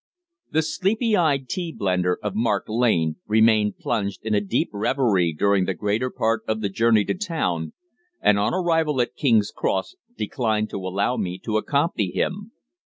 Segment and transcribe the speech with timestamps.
[0.49, 5.65] The sleepy eyed tea blender of Mark Lane remained plunged in a deep reverie during
[5.65, 7.73] the greater part of the journey to town,
[8.19, 12.51] and on arrival at King's Cross declined to allow me to accompany him.